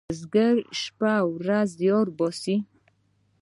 [0.09, 2.55] بزگر شپه او ورځ زیار باسي.